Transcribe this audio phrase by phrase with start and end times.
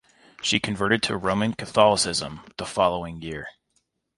[0.41, 3.47] She converted to Roman Catholicism the following year.